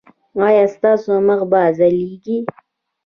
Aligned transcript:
ایا 0.47 0.65
ستاسو 0.75 1.11
مخ 1.27 1.41
به 1.51 1.61
ځلیږي؟ 1.77 2.37